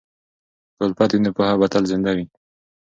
[0.75, 2.25] که الفت وي، نو پوهه به تل زنده وي.